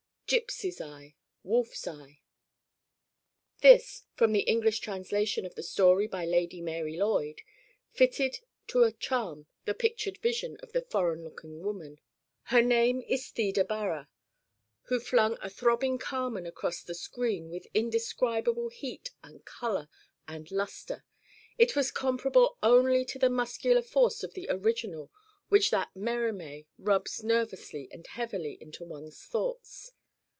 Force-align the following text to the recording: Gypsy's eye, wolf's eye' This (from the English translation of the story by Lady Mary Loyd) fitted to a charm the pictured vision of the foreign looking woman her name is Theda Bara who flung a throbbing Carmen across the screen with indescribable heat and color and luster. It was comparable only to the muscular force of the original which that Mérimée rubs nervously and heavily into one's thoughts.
Gypsy's 0.31 0.79
eye, 0.79 1.13
wolf's 1.43 1.85
eye' 1.85 2.21
This 3.59 4.03
(from 4.15 4.31
the 4.31 4.43
English 4.43 4.79
translation 4.79 5.45
of 5.45 5.55
the 5.55 5.61
story 5.63 6.07
by 6.07 6.25
Lady 6.25 6.61
Mary 6.61 6.95
Loyd) 6.95 7.41
fitted 7.91 8.39
to 8.67 8.83
a 8.83 8.93
charm 8.93 9.47
the 9.65 9.73
pictured 9.73 10.17
vision 10.19 10.55
of 10.63 10.71
the 10.71 10.83
foreign 10.83 11.25
looking 11.25 11.59
woman 11.61 11.99
her 12.43 12.61
name 12.61 13.01
is 13.09 13.27
Theda 13.27 13.65
Bara 13.65 14.07
who 14.83 15.01
flung 15.01 15.37
a 15.41 15.49
throbbing 15.49 15.97
Carmen 15.97 16.45
across 16.45 16.81
the 16.81 16.95
screen 16.95 17.49
with 17.49 17.67
indescribable 17.73 18.69
heat 18.69 19.11
and 19.21 19.43
color 19.43 19.89
and 20.29 20.49
luster. 20.49 21.03
It 21.57 21.75
was 21.75 21.91
comparable 21.91 22.57
only 22.63 23.03
to 23.03 23.19
the 23.19 23.29
muscular 23.29 23.81
force 23.81 24.23
of 24.23 24.33
the 24.33 24.47
original 24.49 25.11
which 25.49 25.71
that 25.71 25.93
Mérimée 25.93 26.67
rubs 26.77 27.21
nervously 27.21 27.89
and 27.91 28.07
heavily 28.07 28.57
into 28.61 28.85
one's 28.85 29.21
thoughts. 29.25 29.91